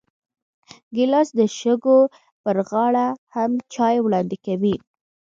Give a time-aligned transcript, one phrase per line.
[0.95, 1.99] ګیلاس د شګو
[2.43, 4.75] پر غاړه هم چای وړاندې کوي.